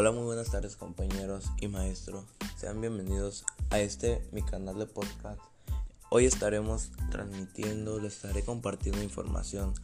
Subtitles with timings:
[0.00, 2.24] Hola, muy buenas tardes compañeros y maestro.
[2.56, 5.40] Sean bienvenidos a este mi canal de podcast.
[6.08, 9.74] Hoy estaremos transmitiendo, les estaré compartiendo información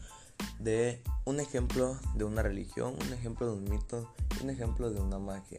[0.61, 5.01] de un ejemplo de una religión, un ejemplo de un mito y un ejemplo de
[5.01, 5.59] una magia.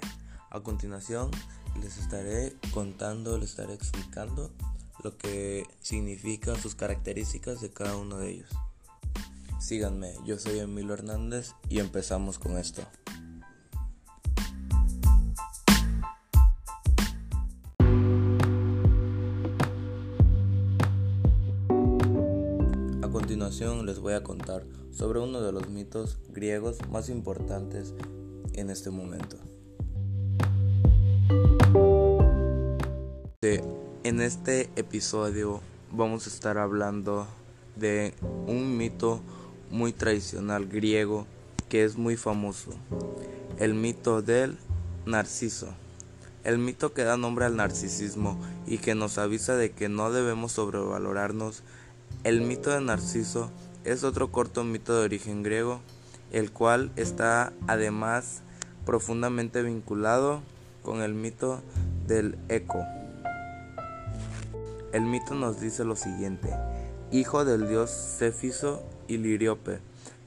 [0.50, 1.32] A continuación
[1.82, 4.52] les estaré contando, les estaré explicando
[5.04, 8.50] lo que significa sus características de cada uno de ellos.
[9.60, 12.84] Síganme, yo soy Emilio Hernández y empezamos con esto.
[23.16, 27.94] Continuación les voy a contar sobre uno de los mitos griegos más importantes
[28.52, 29.38] en este momento.
[33.42, 35.62] En este episodio
[35.94, 37.26] vamos a estar hablando
[37.78, 38.14] de
[38.48, 39.22] un mito
[39.72, 41.26] muy tradicional griego
[41.70, 42.72] que es muy famoso,
[43.60, 44.58] el mito del
[45.06, 45.70] Narciso.
[46.44, 50.52] El mito que da nombre al narcisismo y que nos avisa de que no debemos
[50.52, 51.64] sobrevalorarnos.
[52.26, 53.52] El mito de Narciso
[53.84, 55.82] es otro corto mito de origen griego,
[56.32, 58.42] el cual está además
[58.84, 60.42] profundamente vinculado
[60.82, 61.62] con el mito
[62.08, 62.84] del eco.
[64.92, 66.50] El mito nos dice lo siguiente:
[67.12, 69.78] hijo del dios Céfiso y Liriope.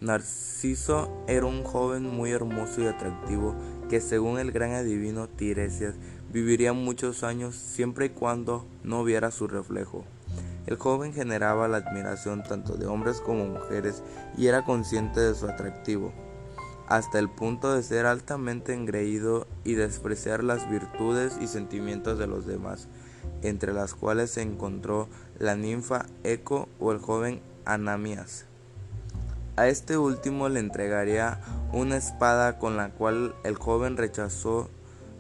[0.00, 3.56] Narciso era un joven muy hermoso y atractivo
[3.90, 5.96] que según el gran adivino Tiresias
[6.32, 10.04] viviría muchos años siempre y cuando no viera su reflejo.
[10.68, 14.02] El joven generaba la admiración tanto de hombres como mujeres
[14.36, 16.12] y era consciente de su atractivo,
[16.88, 22.44] hasta el punto de ser altamente engreído y despreciar las virtudes y sentimientos de los
[22.44, 22.86] demás,
[23.40, 28.44] entre las cuales se encontró la ninfa Eco o el joven Anamias.
[29.56, 31.40] A este último le entregaría
[31.72, 34.68] una espada con la cual el joven rechazó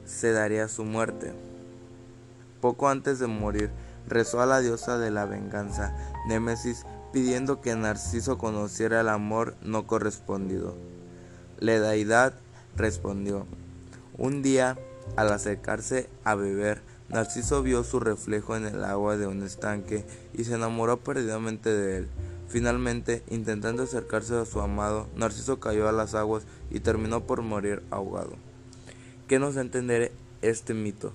[0.04, 1.32] se daría su muerte.
[2.60, 3.70] Poco antes de morir,
[4.08, 5.94] rezó a la diosa de la venganza,
[6.28, 10.76] Némesis, pidiendo que Narciso conociera el amor no correspondido.
[11.58, 12.34] La deidad
[12.76, 13.46] respondió.
[14.16, 14.78] Un día,
[15.16, 20.04] al acercarse a beber, Narciso vio su reflejo en el agua de un estanque
[20.34, 22.08] y se enamoró perdidamente de él.
[22.48, 27.82] Finalmente, intentando acercarse a su amado, Narciso cayó a las aguas y terminó por morir
[27.90, 28.32] ahogado.
[29.26, 31.12] ¿Qué nos entender este mito?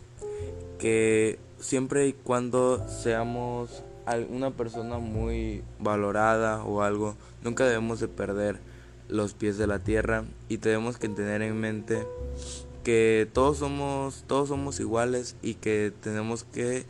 [0.77, 3.83] Que siempre y cuando seamos
[4.29, 8.59] una persona muy valorada o algo, nunca debemos de perder
[9.07, 12.05] los pies de la tierra y tenemos que tener en mente
[12.83, 16.85] que todos somos todos somos iguales y que tenemos que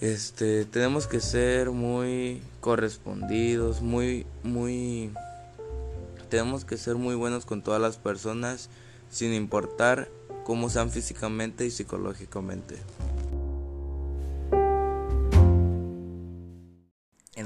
[0.00, 5.12] este, tenemos que ser muy correspondidos, muy, muy,
[6.30, 8.70] tenemos que ser muy buenos con todas las personas,
[9.10, 10.10] sin importar
[10.44, 12.76] cómo sean físicamente y psicológicamente.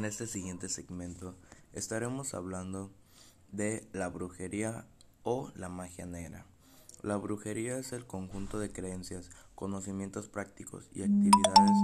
[0.05, 1.35] En este siguiente segmento
[1.73, 2.91] estaremos hablando
[3.53, 4.87] de la brujería
[5.23, 6.45] o la magia negra.
[7.01, 11.79] La brujería es el conjunto de creencias, conocimientos prácticos y actividades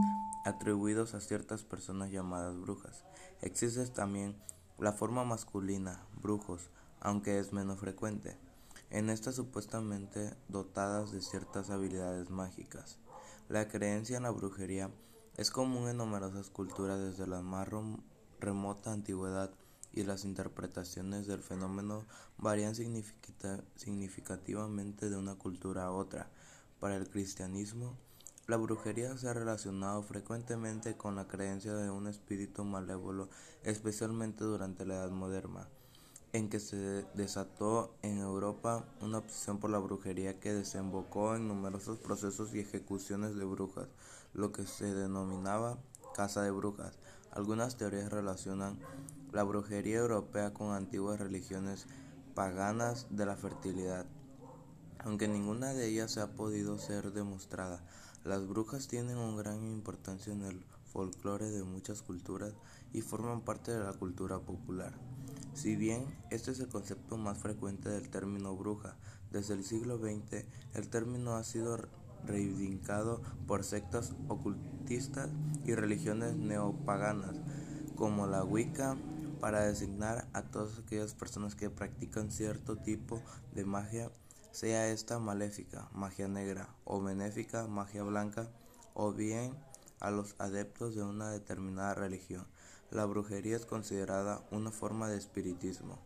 [0.45, 3.07] atribuidos a ciertas personas llamadas brujas.
[3.41, 4.37] Existe también
[4.79, 6.69] la forma masculina, brujos,
[7.01, 8.37] aunque es menos frecuente.
[8.91, 12.99] En estas supuestamente dotadas de ciertas habilidades mágicas.
[13.49, 14.91] La creencia en la brujería
[15.39, 17.67] es común en numerosas culturas desde la más
[18.41, 19.51] remota antigüedad
[19.93, 22.07] y las interpretaciones del fenómeno
[22.39, 26.31] varían significativamente de una cultura a otra.
[26.79, 27.99] Para el cristianismo,
[28.47, 33.29] la brujería se ha relacionado frecuentemente con la creencia de un espíritu malévolo,
[33.63, 35.69] especialmente durante la Edad Moderna,
[36.33, 41.99] en que se desató en Europa una obsesión por la brujería que desembocó en numerosos
[41.99, 43.89] procesos y ejecuciones de brujas,
[44.33, 45.79] lo que se denominaba
[46.15, 46.99] caza de brujas.
[47.33, 48.79] Algunas teorías relacionan
[49.33, 51.87] la brujería europea con antiguas religiones
[52.35, 54.07] paganas de la fertilidad.
[54.99, 57.83] Aunque ninguna de ellas se ha podido ser demostrada,
[58.25, 62.53] las brujas tienen una gran importancia en el folclore de muchas culturas
[62.93, 64.93] y forman parte de la cultura popular.
[65.55, 68.97] Si bien este es el concepto más frecuente del término bruja,
[69.31, 70.45] desde el siglo XX
[70.75, 71.79] el término ha sido
[72.27, 75.31] reivindicado por sectas ocultistas
[75.65, 77.37] y religiones neopaganas
[77.97, 78.97] como la Wicca
[79.41, 83.21] para designar a todas aquellas personas que practican cierto tipo
[83.55, 84.11] de magia,
[84.53, 88.49] sea esta maléfica, magia negra, o benéfica, magia blanca,
[88.95, 89.55] o bien
[90.01, 92.47] a los adeptos de una determinada religión.
[92.91, 95.99] La brujería es considerada una forma de espiritismo,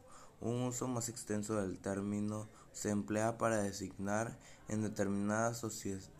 [0.44, 4.38] Un uso más extenso del término se emplea para designar
[4.69, 5.56] en determinadas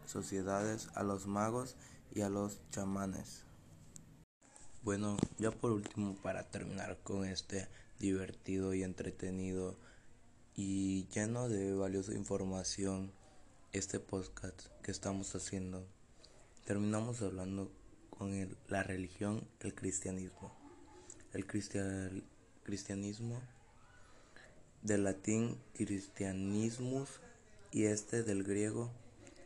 [0.07, 1.77] sociedades a los magos
[2.15, 3.45] y a los chamanes.
[4.83, 7.69] Bueno, ya por último, para terminar con este
[7.99, 9.77] divertido y entretenido
[10.57, 13.13] y lleno de valiosa información,
[13.73, 15.87] este podcast que estamos haciendo,
[16.65, 17.71] terminamos hablando
[18.09, 20.57] con la religión, el cristianismo.
[21.35, 23.43] El cristianismo
[24.85, 27.09] del latín cristianismus
[27.73, 28.91] y este del griego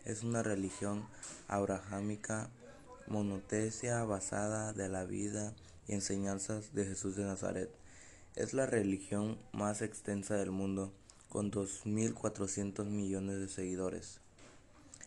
[0.05, 1.07] es una religión
[1.47, 2.51] abrahámica
[3.07, 5.55] monotesia basada de la vida
[5.87, 7.71] y enseñanzas de Jesús de Nazaret.
[8.35, 10.93] Es la religión más extensa del mundo,
[11.29, 14.21] con 2.400 millones de seguidores.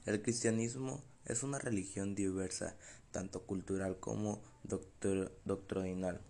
[0.06, 2.76] El cristianismo es una religión diversa,
[3.12, 6.22] tanto cultural como doctrinal.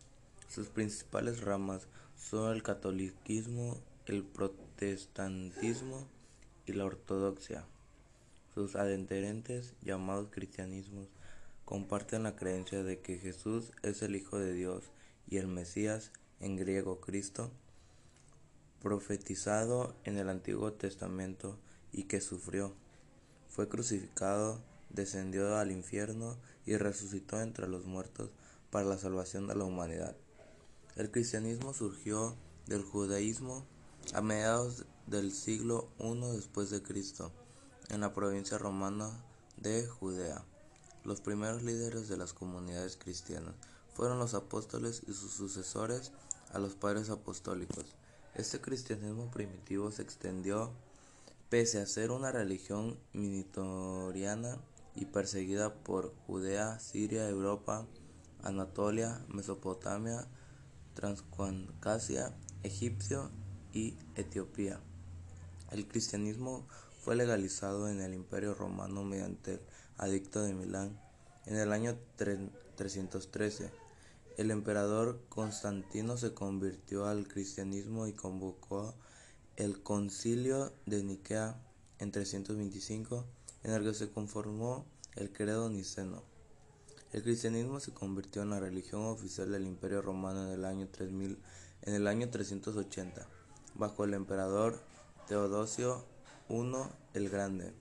[0.50, 1.88] Sus principales ramas
[2.18, 6.08] son el catolicismo, el protestantismo
[6.66, 7.66] y la ortodoxia.
[8.54, 11.08] Sus adherentes, llamados cristianismos,
[11.66, 14.92] comparten la creencia de que Jesús es el Hijo de Dios
[15.28, 17.52] y el Mesías, en griego Cristo,
[18.82, 21.58] profetizado en el Antiguo Testamento
[21.92, 22.74] y que sufrió,
[23.48, 28.32] fue crucificado, descendió al infierno y resucitó entre los muertos
[28.72, 30.16] para la salvación de la humanidad.
[30.96, 33.66] El cristianismo surgió del judaísmo
[34.14, 37.32] a mediados del siglo I después de Cristo
[37.90, 39.10] en la provincia romana
[39.58, 40.44] de Judea.
[41.06, 43.56] Los primeros líderes de las comunidades cristianas
[43.94, 46.12] fueron los apóstoles y sus sucesores
[46.52, 47.86] a los padres apostólicos.
[48.36, 50.72] Este cristianismo primitivo se extendió
[51.50, 54.58] pese a ser una religión minitoriana
[54.96, 57.86] y perseguida por Judea, Siria, Europa,
[58.44, 60.28] Anatolia, Mesopotamia,
[60.96, 63.32] Transcaucasia, Egipcio
[63.74, 64.80] y Etiopía.
[65.72, 66.68] El cristianismo
[67.02, 69.62] fue legalizado en el Imperio Romano mediante el
[69.98, 71.00] Adicto de Milán
[71.46, 73.72] en el año 313.
[74.38, 78.96] El emperador Constantino se convirtió al cristianismo y convocó
[79.56, 81.62] el Concilio de Nicea
[82.00, 83.26] en 325,
[83.64, 84.86] en el que se conformó
[85.16, 86.24] el credo niceno.
[87.12, 91.38] El cristianismo se convirtió en la religión oficial del Imperio Romano en el año 3000,
[91.84, 93.28] en el año 380,
[93.76, 94.80] bajo el emperador
[95.28, 96.06] Teodosio
[96.50, 96.62] I
[97.14, 97.74] el Grande.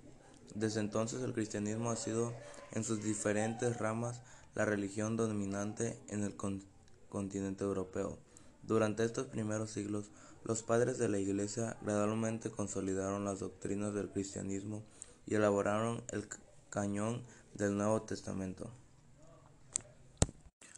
[0.55, 2.33] Desde entonces el cristianismo ha sido
[2.73, 4.21] en sus diferentes ramas
[4.55, 6.35] la religión dominante en el
[7.09, 8.19] continente europeo.
[8.63, 10.11] Durante estos primeros siglos,
[10.45, 14.83] los padres de la Iglesia gradualmente consolidaron las doctrinas del cristianismo
[15.27, 16.27] y elaboraron el
[16.71, 17.23] cañón
[17.55, 18.71] del Nuevo Testamento.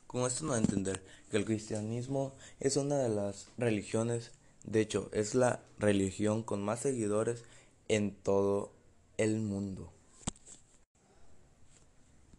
[0.07, 4.33] Con esto no entender que el cristianismo es una de las religiones,
[4.65, 7.45] de hecho es la religión con más seguidores
[7.89, 8.73] en todo
[9.19, 9.92] el mundo.